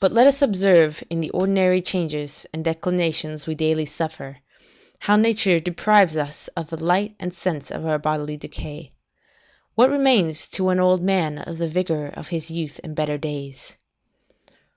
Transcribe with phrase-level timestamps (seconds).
[0.00, 4.38] Let us but observe in the ordinary changes and declinations we daily suffer,
[4.98, 8.90] how nature deprives us of the light and sense of our bodily decay.
[9.76, 13.76] What remains to an old man of the vigour of his youth and better days?